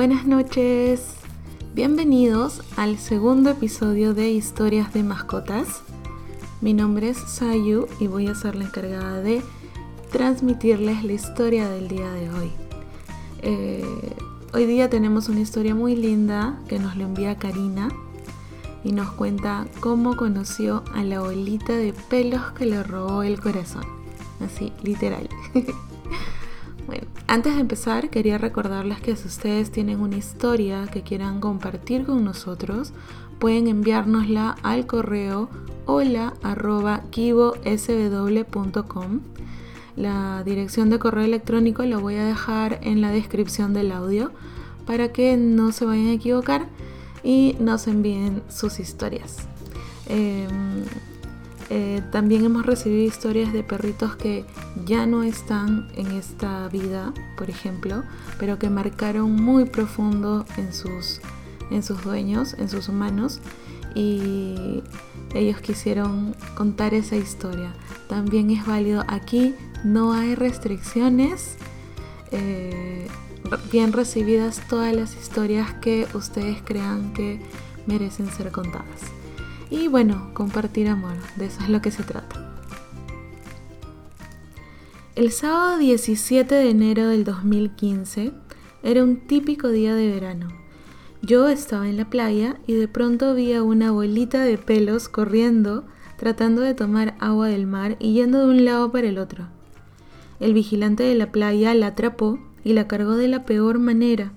Buenas 0.00 0.26
noches, 0.26 1.12
bienvenidos 1.74 2.62
al 2.78 2.96
segundo 2.96 3.50
episodio 3.50 4.14
de 4.14 4.30
Historias 4.30 4.94
de 4.94 5.02
Mascotas. 5.02 5.82
Mi 6.62 6.72
nombre 6.72 7.10
es 7.10 7.18
Sayu 7.18 7.86
y 8.00 8.06
voy 8.06 8.26
a 8.26 8.34
ser 8.34 8.56
la 8.56 8.64
encargada 8.64 9.20
de 9.20 9.42
transmitirles 10.10 11.04
la 11.04 11.12
historia 11.12 11.68
del 11.68 11.88
día 11.88 12.10
de 12.12 12.30
hoy. 12.30 12.50
Eh, 13.42 13.84
hoy 14.54 14.64
día 14.64 14.88
tenemos 14.88 15.28
una 15.28 15.40
historia 15.40 15.74
muy 15.74 15.94
linda 15.94 16.58
que 16.66 16.78
nos 16.78 16.96
lo 16.96 17.04
envía 17.04 17.36
Karina 17.36 17.90
y 18.82 18.92
nos 18.92 19.12
cuenta 19.12 19.66
cómo 19.80 20.16
conoció 20.16 20.82
a 20.94 21.04
la 21.04 21.16
abuelita 21.16 21.76
de 21.76 21.92
pelos 21.92 22.52
que 22.52 22.64
le 22.64 22.82
robó 22.82 23.22
el 23.22 23.38
corazón. 23.38 23.84
Así, 24.40 24.72
literal. 24.82 25.28
bueno, 26.86 27.06
antes 27.30 27.54
de 27.54 27.60
empezar, 27.60 28.10
quería 28.10 28.38
recordarles 28.38 29.00
que 29.00 29.14
si 29.14 29.28
ustedes 29.28 29.70
tienen 29.70 30.00
una 30.00 30.16
historia 30.16 30.88
que 30.92 31.02
quieran 31.02 31.38
compartir 31.38 32.04
con 32.04 32.24
nosotros, 32.24 32.92
pueden 33.38 33.68
enviárnosla 33.68 34.56
al 34.64 34.86
correo 34.86 35.48
hola 35.86 36.34
La 39.96 40.42
dirección 40.44 40.90
de 40.90 40.98
correo 40.98 41.24
electrónico 41.24 41.84
la 41.84 41.98
voy 41.98 42.16
a 42.16 42.24
dejar 42.24 42.80
en 42.82 43.00
la 43.00 43.12
descripción 43.12 43.74
del 43.74 43.92
audio 43.92 44.32
para 44.84 45.12
que 45.12 45.36
no 45.36 45.70
se 45.70 45.84
vayan 45.84 46.08
a 46.08 46.14
equivocar 46.14 46.66
y 47.22 47.54
nos 47.60 47.86
envíen 47.86 48.42
sus 48.48 48.80
historias. 48.80 49.46
Em, 50.06 50.48
eh, 51.72 52.02
también 52.10 52.44
hemos 52.44 52.66
recibido 52.66 53.04
historias 53.04 53.52
de 53.52 53.62
perritos 53.62 54.16
que 54.16 54.44
ya 54.84 55.06
no 55.06 55.22
están 55.22 55.88
en 55.94 56.10
esta 56.10 56.66
vida, 56.68 57.14
por 57.36 57.48
ejemplo, 57.48 58.02
pero 58.40 58.58
que 58.58 58.68
marcaron 58.68 59.36
muy 59.36 59.66
profundo 59.66 60.44
en 60.56 60.72
sus, 60.72 61.20
en 61.70 61.84
sus 61.84 62.02
dueños, 62.02 62.54
en 62.58 62.68
sus 62.68 62.88
humanos, 62.88 63.40
y 63.94 64.82
ellos 65.32 65.60
quisieron 65.60 66.34
contar 66.56 66.92
esa 66.92 67.14
historia. 67.14 67.72
También 68.08 68.50
es 68.50 68.66
válido. 68.66 69.04
Aquí 69.06 69.54
no 69.84 70.12
hay 70.12 70.34
restricciones. 70.34 71.56
Eh, 72.32 73.06
bien 73.70 73.92
recibidas 73.92 74.60
todas 74.68 74.94
las 74.94 75.16
historias 75.16 75.72
que 75.74 76.08
ustedes 76.14 76.62
crean 76.64 77.12
que 77.12 77.40
merecen 77.86 78.28
ser 78.30 78.50
contadas. 78.50 79.19
Y 79.70 79.88
bueno, 79.88 80.30
compartir 80.34 80.88
amor, 80.88 81.16
de 81.36 81.46
eso 81.46 81.62
es 81.62 81.68
lo 81.68 81.80
que 81.80 81.90
se 81.90 82.02
trata. 82.02 82.50
El 85.14 85.32
sábado 85.32 85.78
17 85.78 86.54
de 86.54 86.70
enero 86.70 87.08
del 87.08 87.24
2015 87.24 88.32
era 88.82 89.04
un 89.04 89.26
típico 89.26 89.68
día 89.68 89.94
de 89.94 90.10
verano. 90.10 90.48
Yo 91.22 91.48
estaba 91.48 91.88
en 91.88 91.98
la 91.98 92.08
playa 92.08 92.56
y 92.66 92.72
de 92.72 92.88
pronto 92.88 93.34
vi 93.34 93.52
a 93.52 93.62
una 93.62 93.90
bolita 93.90 94.42
de 94.42 94.56
pelos 94.56 95.08
corriendo, 95.08 95.84
tratando 96.16 96.62
de 96.62 96.74
tomar 96.74 97.14
agua 97.20 97.48
del 97.48 97.66
mar 97.66 97.96
y 98.00 98.14
yendo 98.14 98.40
de 98.40 98.46
un 98.46 98.64
lado 98.64 98.90
para 98.90 99.08
el 99.08 99.18
otro. 99.18 99.46
El 100.40 100.54
vigilante 100.54 101.02
de 101.02 101.14
la 101.14 101.30
playa 101.30 101.74
la 101.74 101.88
atrapó 101.88 102.38
y 102.64 102.72
la 102.72 102.88
cargó 102.88 103.16
de 103.16 103.28
la 103.28 103.44
peor 103.44 103.78
manera. 103.78 104.32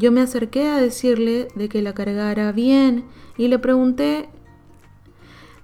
Yo 0.00 0.10
me 0.12 0.22
acerqué 0.22 0.66
a 0.66 0.80
decirle 0.80 1.48
de 1.54 1.68
que 1.68 1.82
la 1.82 1.92
cargara 1.92 2.52
bien 2.52 3.04
y 3.36 3.48
le 3.48 3.58
pregunté 3.58 4.30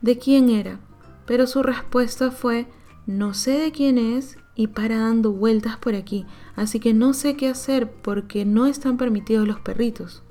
de 0.02 0.18
quién 0.18 0.50
era, 0.50 0.78
pero 1.24 1.46
su 1.46 1.62
respuesta 1.62 2.30
fue 2.30 2.66
no 3.06 3.32
sé 3.32 3.52
de 3.52 3.72
quién 3.72 3.96
es 3.96 4.36
y 4.54 4.66
para 4.66 4.98
dando 4.98 5.32
vueltas 5.32 5.78
por 5.78 5.94
aquí, 5.94 6.26
así 6.54 6.80
que 6.80 6.92
no 6.92 7.14
sé 7.14 7.34
qué 7.34 7.48
hacer 7.48 7.90
porque 7.90 8.44
no 8.44 8.66
están 8.66 8.98
permitidos 8.98 9.48
los 9.48 9.58
perritos. 9.60 10.22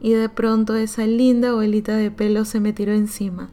Y 0.00 0.12
de 0.12 0.28
pronto 0.28 0.76
esa 0.76 1.04
linda 1.04 1.48
abuelita 1.48 1.96
de 1.96 2.12
pelo 2.12 2.44
se 2.44 2.60
me 2.60 2.72
tiró 2.72 2.92
encima, 2.92 3.50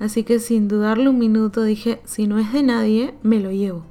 así 0.00 0.22
que 0.22 0.38
sin 0.38 0.68
dudarlo 0.68 1.12
un 1.12 1.18
minuto 1.18 1.62
dije, 1.62 2.02
si 2.04 2.26
no 2.26 2.38
es 2.38 2.52
de 2.52 2.62
nadie, 2.62 3.14
me 3.22 3.40
lo 3.40 3.50
llevo. 3.50 3.86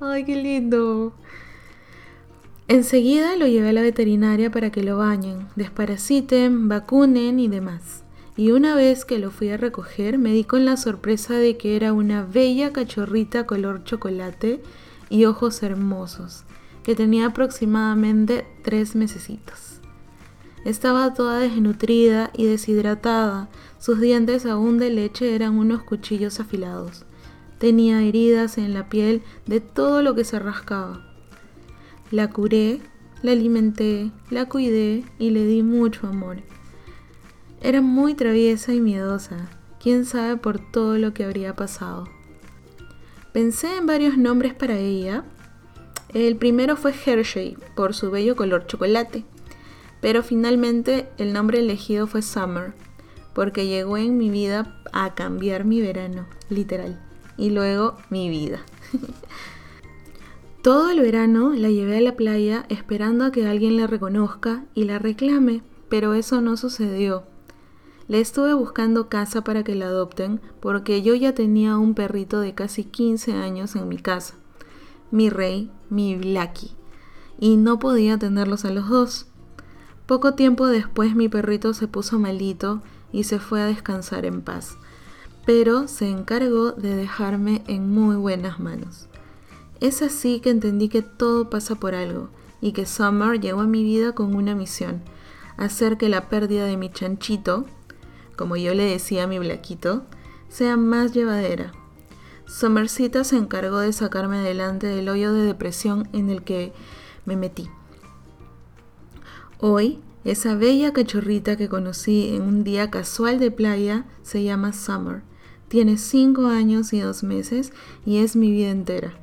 ¡Ay, 0.00 0.24
qué 0.24 0.36
lindo! 0.36 1.12
Enseguida 2.70 3.34
lo 3.34 3.48
llevé 3.48 3.70
a 3.70 3.72
la 3.72 3.82
veterinaria 3.82 4.52
para 4.52 4.70
que 4.70 4.84
lo 4.84 4.98
bañen, 4.98 5.48
desparasiten, 5.56 6.68
vacunen 6.68 7.40
y 7.40 7.48
demás. 7.48 8.04
Y 8.36 8.52
una 8.52 8.76
vez 8.76 9.04
que 9.04 9.18
lo 9.18 9.32
fui 9.32 9.48
a 9.48 9.56
recoger, 9.56 10.18
me 10.18 10.30
di 10.30 10.44
con 10.44 10.64
la 10.64 10.76
sorpresa 10.76 11.34
de 11.34 11.56
que 11.56 11.74
era 11.74 11.92
una 11.92 12.22
bella 12.22 12.72
cachorrita 12.72 13.44
color 13.44 13.82
chocolate 13.82 14.62
y 15.08 15.24
ojos 15.24 15.64
hermosos, 15.64 16.44
que 16.84 16.94
tenía 16.94 17.26
aproximadamente 17.26 18.46
tres 18.62 18.94
mesecitos. 18.94 19.80
Estaba 20.64 21.12
toda 21.12 21.40
desnutrida 21.40 22.30
y 22.36 22.44
deshidratada, 22.44 23.48
sus 23.80 24.00
dientes 24.00 24.46
aún 24.46 24.78
de 24.78 24.90
leche 24.90 25.34
eran 25.34 25.58
unos 25.58 25.82
cuchillos 25.82 26.38
afilados. 26.38 27.04
Tenía 27.58 28.00
heridas 28.00 28.58
en 28.58 28.74
la 28.74 28.88
piel 28.88 29.22
de 29.46 29.58
todo 29.58 30.02
lo 30.02 30.14
que 30.14 30.22
se 30.22 30.38
rascaba. 30.38 31.09
La 32.10 32.28
curé, 32.28 32.80
la 33.22 33.30
alimenté, 33.32 34.10
la 34.30 34.46
cuidé 34.46 35.04
y 35.20 35.30
le 35.30 35.46
di 35.46 35.62
mucho 35.62 36.08
amor. 36.08 36.38
Era 37.60 37.80
muy 37.82 38.14
traviesa 38.14 38.74
y 38.74 38.80
miedosa, 38.80 39.48
quién 39.80 40.04
sabe 40.04 40.36
por 40.36 40.58
todo 40.58 40.98
lo 40.98 41.14
que 41.14 41.24
habría 41.24 41.54
pasado. 41.54 42.08
Pensé 43.32 43.76
en 43.76 43.86
varios 43.86 44.18
nombres 44.18 44.54
para 44.54 44.76
ella. 44.76 45.24
El 46.12 46.34
primero 46.34 46.76
fue 46.76 46.92
Hershey, 46.92 47.56
por 47.76 47.94
su 47.94 48.10
bello 48.10 48.34
color 48.34 48.66
chocolate, 48.66 49.24
pero 50.00 50.24
finalmente 50.24 51.08
el 51.16 51.32
nombre 51.32 51.60
elegido 51.60 52.08
fue 52.08 52.22
Summer, 52.22 52.72
porque 53.34 53.68
llegó 53.68 53.98
en 53.98 54.18
mi 54.18 54.30
vida 54.30 54.82
a 54.92 55.14
cambiar 55.14 55.64
mi 55.64 55.80
verano, 55.80 56.26
literal 56.48 57.00
y 57.36 57.50
luego 57.50 57.96
mi 58.10 58.28
vida. 58.28 58.60
Todo 60.62 60.90
el 60.90 61.00
verano 61.00 61.52
la 61.54 61.70
llevé 61.70 61.98
a 61.98 62.00
la 62.02 62.16
playa 62.16 62.66
esperando 62.68 63.24
a 63.24 63.32
que 63.32 63.46
alguien 63.46 63.76
la 63.76 63.86
reconozca 63.86 64.66
y 64.74 64.84
la 64.84 64.98
reclame, 64.98 65.62
pero 65.88 66.12
eso 66.12 66.42
no 66.42 66.56
sucedió. 66.58 67.24
Le 68.08 68.20
estuve 68.20 68.52
buscando 68.52 69.08
casa 69.08 69.42
para 69.42 69.64
que 69.64 69.74
la 69.74 69.86
adopten 69.86 70.40
porque 70.60 71.00
yo 71.00 71.14
ya 71.14 71.34
tenía 71.34 71.78
un 71.78 71.94
perrito 71.94 72.40
de 72.40 72.54
casi 72.54 72.84
15 72.84 73.32
años 73.32 73.74
en 73.74 73.88
mi 73.88 73.96
casa, 73.96 74.34
mi 75.10 75.30
rey, 75.30 75.70
mi 75.88 76.16
Blacky, 76.16 76.72
y 77.38 77.56
no 77.56 77.78
podía 77.78 78.18
tenerlos 78.18 78.64
a 78.64 78.70
los 78.70 78.88
dos. 78.88 79.26
Poco 80.06 80.34
tiempo 80.34 80.66
después 80.66 81.14
mi 81.16 81.28
perrito 81.28 81.72
se 81.72 81.88
puso 81.88 82.18
malito 82.18 82.82
y 83.12 83.24
se 83.24 83.38
fue 83.38 83.62
a 83.62 83.66
descansar 83.66 84.26
en 84.26 84.42
paz 84.42 84.76
pero 85.46 85.88
se 85.88 86.08
encargó 86.08 86.72
de 86.72 86.94
dejarme 86.94 87.62
en 87.66 87.92
muy 87.92 88.14
buenas 88.14 88.60
manos. 88.60 89.08
Es 89.80 90.02
así 90.02 90.40
que 90.40 90.50
entendí 90.50 90.88
que 90.88 91.02
todo 91.02 91.50
pasa 91.50 91.74
por 91.74 91.94
algo 91.94 92.28
y 92.60 92.72
que 92.72 92.86
Summer 92.86 93.40
llegó 93.40 93.60
a 93.60 93.66
mi 93.66 93.82
vida 93.82 94.12
con 94.12 94.34
una 94.34 94.54
misión, 94.54 95.02
hacer 95.56 95.96
que 95.96 96.08
la 96.08 96.28
pérdida 96.28 96.66
de 96.66 96.76
mi 96.76 96.90
chanchito, 96.90 97.64
como 98.36 98.56
yo 98.56 98.74
le 98.74 98.84
decía 98.84 99.24
a 99.24 99.26
mi 99.26 99.38
blaquito, 99.38 100.04
sea 100.48 100.76
más 100.76 101.12
llevadera. 101.12 101.72
Summercita 102.46 103.24
se 103.24 103.36
encargó 103.36 103.78
de 103.78 103.92
sacarme 103.92 104.38
adelante 104.38 104.86
del 104.86 105.08
hoyo 105.08 105.32
de 105.32 105.44
depresión 105.44 106.08
en 106.12 106.30
el 106.30 106.42
que 106.42 106.72
me 107.24 107.36
metí. 107.36 107.70
Hoy, 109.58 110.00
esa 110.24 110.54
bella 110.54 110.92
cachorrita 110.92 111.56
que 111.56 111.68
conocí 111.68 112.34
en 112.34 112.42
un 112.42 112.64
día 112.64 112.90
casual 112.90 113.38
de 113.38 113.50
playa 113.50 114.04
se 114.22 114.42
llama 114.42 114.72
Summer 114.72 115.22
tiene 115.70 115.98
cinco 115.98 116.46
años 116.46 116.92
y 116.92 116.98
dos 116.98 117.22
meses 117.22 117.72
y 118.04 118.18
es 118.18 118.34
mi 118.34 118.50
vida 118.50 118.70
entera. 118.70 119.14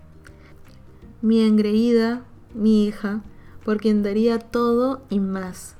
Mi 1.21 1.41
engreída, 1.41 2.23
mi 2.53 2.85
hija, 2.85 3.21
por 3.65 3.77
quien 3.77 4.03
daría 4.03 4.39
todo 4.39 5.01
y 5.09 5.19
más. 5.19 5.75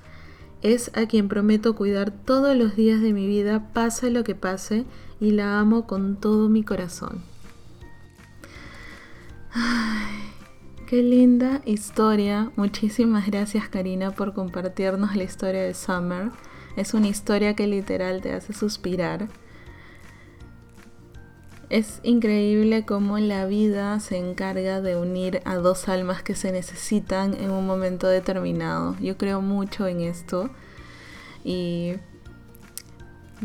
Es 0.61 0.91
a 0.95 1.05
quien 1.05 1.27
prometo 1.27 1.75
cuidar 1.75 2.11
todos 2.11 2.55
los 2.55 2.75
días 2.75 3.01
de 3.01 3.13
mi 3.13 3.27
vida, 3.27 3.71
pase 3.73 4.09
lo 4.09 4.23
que 4.23 4.35
pase, 4.35 4.85
y 5.19 5.31
la 5.31 5.59
amo 5.59 5.87
con 5.87 6.15
todo 6.15 6.49
mi 6.49 6.63
corazón. 6.63 7.21
Ay, 9.51 10.31
qué 10.87 11.01
linda 11.01 11.61
historia. 11.65 12.51
Muchísimas 12.55 13.27
gracias 13.27 13.69
Karina 13.69 14.11
por 14.11 14.33
compartirnos 14.33 15.15
la 15.15 15.23
historia 15.23 15.61
de 15.61 15.73
Summer. 15.73 16.31
Es 16.75 16.93
una 16.93 17.07
historia 17.07 17.55
que 17.55 17.67
literal 17.67 18.21
te 18.21 18.33
hace 18.33 18.53
suspirar. 18.53 19.29
Es 21.69 21.99
increíble 22.03 22.85
cómo 22.85 23.17
la 23.19 23.45
vida 23.45 23.99
se 23.99 24.17
encarga 24.17 24.81
de 24.81 24.95
unir 24.95 25.41
a 25.43 25.55
dos 25.55 25.89
almas 25.89 26.23
que 26.23 26.33
se 26.35 26.51
necesitan 26.51 27.33
en 27.33 27.51
un 27.51 27.67
momento 27.67 28.07
determinado. 28.07 28.95
Yo 29.01 29.17
creo 29.17 29.41
mucho 29.41 29.85
en 29.87 30.01
esto. 30.01 30.49
Y 31.43 31.93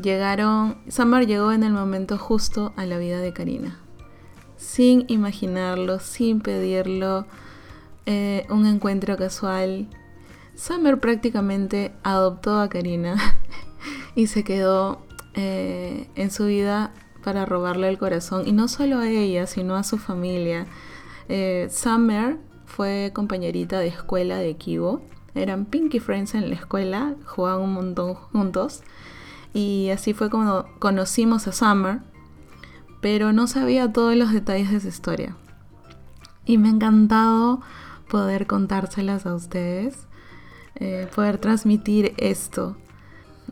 llegaron, 0.01 0.79
Summer 0.89 1.27
llegó 1.27 1.53
en 1.53 1.65
el 1.65 1.73
momento 1.73 2.17
justo 2.17 2.73
a 2.77 2.87
la 2.87 2.99
vida 2.99 3.19
de 3.19 3.33
Karina. 3.33 3.79
Sin 4.57 5.05
imaginarlo, 5.09 5.99
sin 5.99 6.41
pedirlo, 6.41 7.27
eh, 8.07 8.47
un 8.51 8.67
encuentro 8.67 9.17
casual 9.17 9.89
Summer 10.55 11.01
prácticamente 11.01 11.93
adoptó 12.03 12.61
a 12.61 12.69
Karina 12.69 13.17
y 14.15 14.27
se 14.27 14.45
quedó 14.45 15.03
eh, 15.35 16.09
en 16.15 16.31
su 16.31 16.47
vida 16.47 16.93
para 17.23 17.47
robarle 17.47 17.89
el 17.89 17.99
corazón. 17.99 18.47
Y 18.47 18.53
no 18.53 18.69
solo 18.69 18.99
a 18.99 19.09
ella, 19.09 19.47
sino 19.47 19.77
a 19.77 19.83
su 19.83 19.99
familia. 19.99 20.67
Eh, 21.29 21.69
Summer 21.71 22.39
fue 22.67 23.11
compañerita 23.15 23.79
de 23.79 23.89
escuela 23.89 24.39
de 24.39 24.57
Kibo. 24.57 25.03
Eran 25.35 25.65
Pinky 25.65 25.99
Friends 25.99 26.35
en 26.35 26.51
la 26.51 26.57
escuela, 26.57 27.15
jugaban 27.25 27.63
un 27.63 27.73
montón 27.73 28.15
juntos. 28.15 28.83
Y 29.55 29.91
así 29.91 30.15
fue 30.15 30.31
como 30.31 30.67
conocimos 30.79 31.47
a 31.47 31.53
Summer, 31.53 32.01
pero 33.01 33.33
no 33.33 33.47
sabía 33.47 33.93
todos 33.93 34.17
los 34.17 34.33
detalles 34.33 34.71
de 34.71 34.81
su 34.81 34.89
historia. 34.89 35.37
Y 36.45 36.59
me 36.59 36.69
ha 36.69 36.73
encantado 36.73 37.61
poder 38.11 38.47
contárselas 38.47 39.27
a 39.27 39.35
ustedes, 39.35 40.07
eh, 40.77 41.09
poder 41.15 41.39
transmitir 41.39 42.15
esto. 42.19 42.77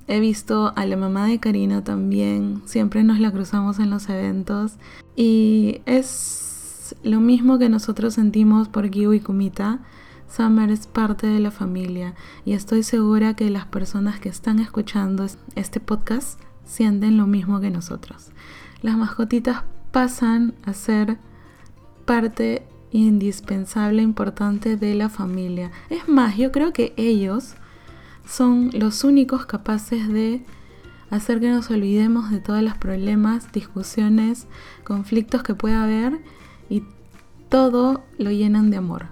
He 0.06 0.20
visto 0.20 0.72
a 0.76 0.86
la 0.86 0.96
mamá 0.96 1.26
de 1.26 1.38
Karina 1.38 1.84
también, 1.84 2.62
siempre 2.64 3.04
nos 3.04 3.20
la 3.20 3.30
cruzamos 3.30 3.78
en 3.78 3.90
los 3.90 4.08
eventos 4.08 4.74
y 5.14 5.82
es 5.86 6.96
lo 7.02 7.20
mismo 7.20 7.58
que 7.58 7.68
nosotros 7.68 8.14
sentimos 8.14 8.68
por 8.68 8.90
Giu 8.90 9.12
y 9.12 9.20
Kumita. 9.20 9.80
Summer 10.28 10.70
es 10.70 10.86
parte 10.86 11.26
de 11.26 11.40
la 11.40 11.50
familia 11.50 12.14
y 12.44 12.52
estoy 12.52 12.84
segura 12.84 13.34
que 13.34 13.50
las 13.50 13.66
personas 13.66 14.20
que 14.20 14.28
están 14.28 14.60
escuchando 14.60 15.26
este 15.56 15.80
podcast 15.80 16.40
sienten 16.64 17.16
lo 17.16 17.26
mismo 17.26 17.60
que 17.60 17.70
nosotros. 17.70 18.30
Las 18.80 18.96
mascotitas 18.96 19.64
pasan 19.90 20.54
a 20.64 20.72
ser 20.72 21.18
parte 22.04 22.62
indispensable, 22.92 24.02
importante 24.02 24.76
de 24.76 24.94
la 24.94 25.08
familia. 25.08 25.70
Es 25.90 26.08
más, 26.08 26.36
yo 26.36 26.52
creo 26.52 26.72
que 26.72 26.92
ellos 26.96 27.54
son 28.26 28.70
los 28.72 29.04
únicos 29.04 29.46
capaces 29.46 30.08
de 30.08 30.42
hacer 31.10 31.40
que 31.40 31.50
nos 31.50 31.70
olvidemos 31.70 32.30
de 32.30 32.40
todos 32.40 32.62
los 32.62 32.76
problemas, 32.76 33.50
discusiones, 33.52 34.46
conflictos 34.84 35.42
que 35.42 35.54
pueda 35.54 35.82
haber 35.82 36.20
y 36.68 36.84
todo 37.48 38.04
lo 38.18 38.30
llenan 38.30 38.70
de 38.70 38.76
amor. 38.76 39.06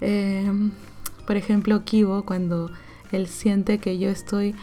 Em, 0.00 0.70
por 1.26 1.36
ejemplo, 1.36 1.84
Kibo, 1.84 2.24
cuando 2.24 2.70
él 3.10 3.26
siente 3.26 3.78
que 3.78 3.98
yo 3.98 4.10
estoy 4.10 4.54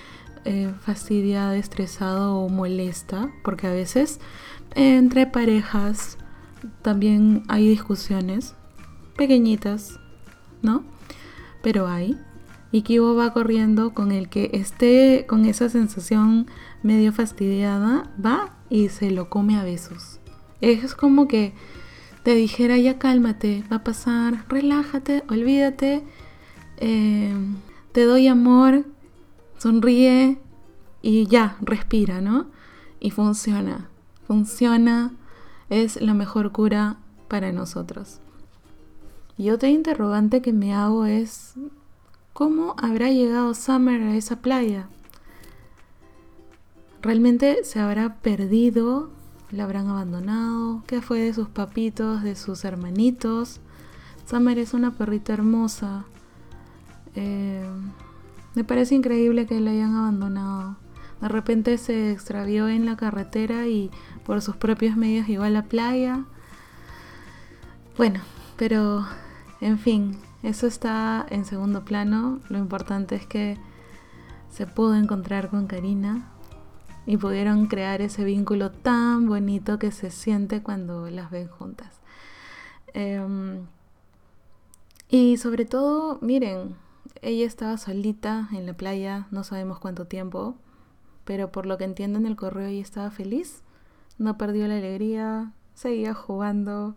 eh, 0.46 0.72
fastidiada, 0.81 1.57
estresado 1.57 2.36
o 2.36 2.50
molesta, 2.50 3.31
porque 3.44 3.68
a 3.68 3.72
veces 3.72 4.19
entre 4.75 5.25
parejas 5.25 6.18
también 6.81 7.44
hay 7.48 7.68
discusiones 7.68 8.54
pequeñitas, 9.18 10.00
¿no? 10.62 10.84
Pero 11.63 11.88
hay. 11.88 12.19
Y 12.75 12.81
Kibo 12.81 13.16
va 13.16 13.31
corriendo 13.31 13.94
con 13.94 14.12
el 14.12 14.27
que 14.27 14.50
esté 14.51 15.25
con 15.30 15.45
esa 15.45 15.69
sensación 15.69 16.48
medio 16.83 17.13
fastidiada, 17.13 18.12
va 18.19 18.57
y 18.69 18.89
se 18.89 19.12
lo 19.12 19.30
come 19.30 19.57
a 19.57 19.63
besos. 19.63 20.19
Es 20.60 20.94
como 20.94 21.25
que 21.30 21.54
te 22.24 22.36
dijera, 22.36 22.77
ya 22.77 23.00
cálmate, 23.00 23.63
va 23.72 23.77
a 23.77 23.83
pasar, 23.86 24.44
relájate, 24.50 25.24
olvídate, 25.30 26.04
eh, 26.75 27.33
te 27.94 28.04
doy 28.04 28.27
amor, 28.27 28.83
sonríe 29.57 30.38
y 31.01 31.28
ya, 31.28 31.56
respira, 31.62 32.19
¿no? 32.19 32.48
Y 33.00 33.12
funciona, 33.12 33.88
funciona 34.28 35.13
es 35.69 36.01
la 36.01 36.13
mejor 36.13 36.51
cura 36.51 36.98
para 37.30 37.54
nosotros. 37.54 38.19
Y 39.38 39.51
otra 39.51 39.69
interrogante 39.69 40.42
que 40.42 40.51
me 40.51 40.74
hago 40.74 41.06
es, 41.06 41.56
¿cómo 42.35 42.75
habrá 42.77 43.11
llegado 43.11 43.53
Summer 43.53 44.01
a 44.01 44.15
esa 44.17 44.41
playa? 44.41 44.89
¿Realmente 47.01 47.63
se 47.63 47.79
habrá 47.79 48.15
perdido? 48.15 49.09
¿La 49.51 49.63
habrán 49.63 49.87
abandonado? 49.87 50.83
¿Qué 50.85 51.01
fue 51.01 51.21
de 51.21 51.33
sus 51.33 51.47
papitos, 51.47 52.23
de 52.23 52.35
sus 52.35 52.65
hermanitos? 52.65 53.61
Summer 54.29 54.59
es 54.59 54.73
una 54.73 54.91
perrita 54.91 55.31
hermosa. 55.31 56.03
Eh, 57.15 57.65
me 58.53 58.65
parece 58.65 58.95
increíble 58.95 59.45
que 59.45 59.61
la 59.61 59.71
hayan 59.71 59.95
abandonado. 59.95 60.75
De 61.21 61.29
repente 61.29 61.77
se 61.77 62.11
extravió 62.11 62.67
en 62.67 62.85
la 62.85 62.97
carretera 62.97 63.67
y 63.67 63.91
por 64.25 64.41
sus 64.41 64.57
propios 64.57 64.97
medios 64.97 65.25
llegó 65.25 65.43
a 65.43 65.49
la 65.49 65.63
playa. 65.63 66.25
Bueno, 67.95 68.19
pero 68.57 69.05
en 69.61 69.79
fin, 69.79 70.17
eso 70.47 70.68
está 70.68 71.25
en 71.30 71.45
segundo 71.45 71.86
plano. 71.86 72.39
Lo 72.50 72.57
importante 72.57 73.15
es 73.15 73.25
que 73.25 73.57
se 74.50 74.68
pudo 74.68 74.95
encontrar 74.95 75.50
con 75.50 75.68
Karina 75.68 76.31
y 77.06 77.18
pudieron 77.18 77.68
crear 77.68 78.01
ese 78.01 78.24
vínculo 78.24 78.71
tan 78.71 79.27
bonito 79.27 79.80
que 79.80 79.92
se 79.92 80.12
siente 80.12 80.63
cuando 80.63 81.09
las 81.09 81.30
ven 81.31 81.47
juntas. 81.47 82.00
Em, 82.94 83.65
y 85.09 85.38
sobre 85.38 85.65
todo, 85.65 86.19
miren, 86.21 86.75
ella 87.21 87.45
estaba 87.45 87.77
solita 87.77 88.50
en 88.53 88.65
la 88.65 88.74
playa, 88.74 89.27
no 89.31 89.44
sabemos 89.44 89.80
cuánto 89.80 90.06
tiempo, 90.06 90.56
pero 91.25 91.51
por 91.51 91.65
lo 91.65 91.77
que 91.77 91.83
entiendo 91.86 92.19
en 92.19 92.25
el 92.25 92.36
correo 92.36 92.68
ella 92.68 92.81
estaba 92.81 93.12
feliz 93.12 93.63
no 94.18 94.38
perdió 94.38 94.68
la 94.68 94.77
alegría, 94.77 95.51
seguía 95.74 96.13
jugando 96.13 96.95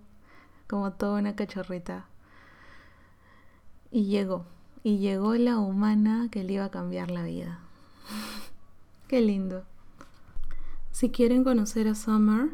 como 0.69 0.93
toda 0.93 1.19
una 1.19 1.35
cachorrita. 1.35 2.06
Y 3.90 4.05
llegó, 4.05 4.44
y 4.82 4.99
llegó 4.99 5.35
la 5.35 5.58
humana 5.58 6.29
que 6.31 6.44
le 6.44 6.55
iba 6.55 6.64
a 6.64 6.70
cambiar 6.70 7.11
la 7.11 7.23
vida. 7.23 7.61
Qué 9.08 9.20
lindo. 9.20 9.64
Si 10.90 11.11
quieren 11.11 11.44
conocer 11.44 11.88
a 11.88 11.94
Summer, 11.94 12.50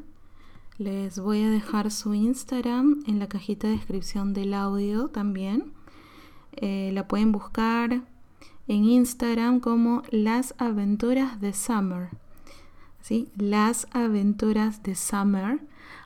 les 0.77 1.19
voy 1.19 1.43
a 1.43 1.51
dejar 1.51 1.91
su 1.91 2.15
Instagram 2.15 3.05
en 3.07 3.19
la 3.19 3.29
cajita 3.29 3.69
de 3.69 3.75
descripción 3.77 4.35
del 4.35 4.55
audio 4.55 5.09
también. 5.09 5.73
Eh, 6.53 6.91
la 6.93 7.09
pueden 7.09 7.33
buscar 7.33 8.03
en 8.69 8.85
Instagram 8.85 9.61
como 9.61 10.03
Las 10.11 10.55
Aventuras 10.59 11.41
de 11.41 11.53
Summer. 11.53 12.11
Las 13.37 13.87
aventuras 13.93 14.83
de 14.83 14.95
Summer. 14.95 15.61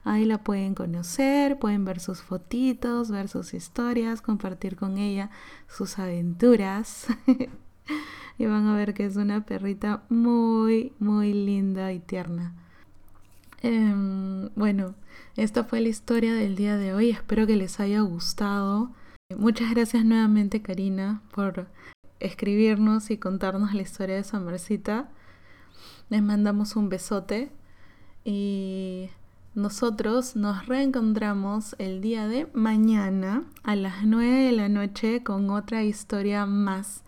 Ahí 0.08 0.24
la 0.24 0.38
pueden 0.38 0.74
conocer, 0.74 1.58
pueden 1.58 1.84
ver 1.84 2.00
sus 2.00 2.22
fotitos, 2.22 3.10
ver 3.10 3.28
sus 3.28 3.52
historias, 3.52 4.22
compartir 4.22 4.74
con 4.74 4.96
ella 4.96 5.28
sus 5.68 5.98
aventuras. 5.98 7.08
y 8.38 8.46
van 8.46 8.66
a 8.68 8.74
ver 8.74 8.94
que 8.94 9.04
es 9.04 9.16
una 9.16 9.44
perrita 9.44 10.04
muy, 10.08 10.94
muy 10.98 11.34
linda 11.34 11.92
y 11.92 11.98
tierna. 11.98 12.54
Em, 13.60 14.48
bueno, 14.54 14.94
esta 15.36 15.64
fue 15.64 15.82
la 15.82 15.88
historia 15.88 16.32
del 16.32 16.56
día 16.56 16.78
de 16.78 16.94
hoy. 16.94 17.10
Espero 17.10 17.46
que 17.46 17.56
les 17.56 17.78
haya 17.78 18.00
gustado. 18.00 18.90
Muchas 19.36 19.70
gracias 19.72 20.06
nuevamente, 20.06 20.62
Karina, 20.62 21.20
por 21.34 21.66
escribirnos 22.18 23.10
y 23.10 23.18
contarnos 23.18 23.74
la 23.74 23.82
historia 23.82 24.16
de 24.16 24.24
Summercita. 24.24 25.10
Les 26.08 26.22
mandamos 26.22 26.76
un 26.76 26.88
besote 26.88 27.52
y 28.24 29.10
nosotros 29.58 30.36
nos 30.36 30.66
reencontramos 30.66 31.74
el 31.80 32.00
día 32.00 32.28
de 32.28 32.48
mañana 32.54 33.42
a 33.64 33.74
las 33.74 34.04
9 34.04 34.44
de 34.44 34.52
la 34.52 34.68
noche 34.68 35.24
con 35.24 35.50
otra 35.50 35.82
historia 35.82 36.46
más 36.46 37.02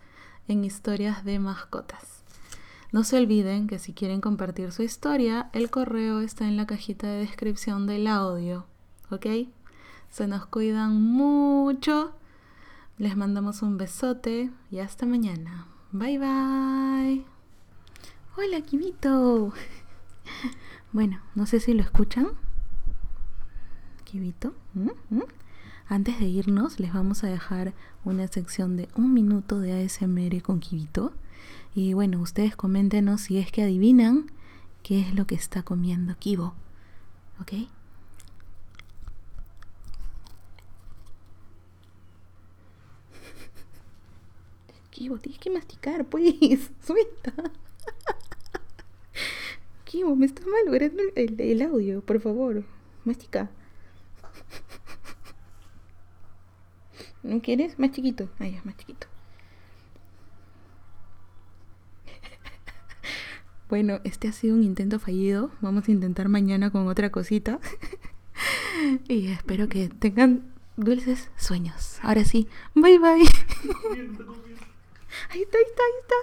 en 0.49 0.65
historias 0.65 1.23
de 1.23 1.39
mascotas. 1.39 2.23
No 2.91 3.05
se 3.05 3.17
olviden 3.17 3.67
que 3.67 3.79
si 3.79 3.93
quieren 3.93 4.19
compartir 4.19 4.73
su 4.73 4.83
historia, 4.83 5.49
el 5.53 5.69
correo 5.69 6.19
está 6.19 6.45
en 6.45 6.57
la 6.57 6.67
cajita 6.67 7.07
de 7.07 7.19
descripción 7.19 7.87
del 7.87 8.05
audio, 8.05 8.65
¿ok? 9.11 9.27
Se 10.09 10.27
nos 10.27 10.45
cuidan 10.45 11.01
mucho. 11.01 12.11
Les 12.97 13.15
mandamos 13.15 13.61
un 13.61 13.77
besote 13.77 14.51
y 14.69 14.79
hasta 14.79 15.05
mañana. 15.05 15.67
Bye 15.93 16.17
bye. 16.17 17.25
Hola, 18.35 18.59
Kibito. 18.59 19.53
Bueno, 20.93 21.21
no 21.35 21.45
sé 21.45 21.61
si 21.61 21.73
lo 21.73 21.81
escuchan. 21.81 22.27
Kibito. 24.03 24.53
Antes 25.87 26.19
de 26.19 26.25
irnos, 26.25 26.81
les 26.81 26.93
vamos 26.93 27.23
a 27.23 27.27
dejar 27.27 27.73
una 28.03 28.27
sección 28.27 28.75
de 28.75 28.89
un 28.95 29.13
minuto 29.13 29.59
de 29.59 29.85
ASMR 29.85 30.41
con 30.41 30.59
Kibito. 30.59 31.13
Y 31.73 31.93
bueno, 31.93 32.19
ustedes 32.19 32.57
coméntenos 32.57 33.21
si 33.21 33.37
es 33.37 33.51
que 33.51 33.63
adivinan 33.63 34.29
qué 34.83 34.99
es 34.99 35.15
lo 35.15 35.25
que 35.27 35.35
está 35.35 35.63
comiendo 35.63 36.17
Kibo. 36.17 36.53
¿Ok? 37.39 37.53
Kibo, 44.89 45.17
tienes 45.19 45.39
que 45.39 45.49
masticar, 45.49 46.05
pues. 46.05 46.69
Suelta 46.85 47.33
aquí, 49.91 50.03
me 50.05 50.25
está 50.25 50.41
malogrando 50.45 51.03
el, 51.15 51.35
el 51.39 51.61
audio, 51.61 52.01
por 52.01 52.21
favor. 52.21 52.63
Mastica. 53.03 53.51
¿No 57.23 57.41
quieres? 57.41 57.77
Más 57.77 57.91
chiquito. 57.91 58.29
Ahí 58.39 58.55
es 58.55 58.65
más 58.65 58.77
chiquito. 58.77 59.07
Bueno, 63.67 63.99
este 64.05 64.29
ha 64.29 64.31
sido 64.31 64.55
un 64.55 64.63
intento 64.63 64.97
fallido. 64.97 65.51
Vamos 65.59 65.89
a 65.89 65.91
intentar 65.91 66.29
mañana 66.29 66.71
con 66.71 66.87
otra 66.87 67.11
cosita. 67.11 67.59
y 69.09 69.27
espero 69.27 69.67
que 69.67 69.89
tengan 69.89 70.53
dulces 70.77 71.29
sueños. 71.35 71.99
Ahora 72.01 72.23
sí, 72.23 72.47
bye 72.75 72.97
bye. 72.97 73.11
ahí 75.29 75.41
está, 75.41 75.57
ahí 75.57 75.65
está, 75.67 75.83
ahí 75.83 75.95
está. 76.01 76.15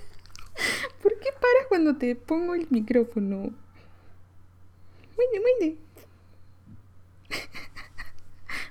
¿Por 1.02 1.12
qué 1.18 1.30
paras 1.32 1.66
cuando 1.68 1.96
te 1.96 2.14
pongo 2.14 2.54
el 2.54 2.66
micrófono? 2.70 3.52
Muine, 5.16 5.40
muine. 5.40 5.76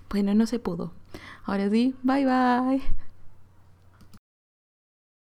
Bueno, 0.10 0.34
no 0.34 0.46
se 0.46 0.60
pudo. 0.60 0.94
Ahora 1.44 1.70
sí, 1.70 1.94
bye 2.04 2.26
bye. 2.26 2.82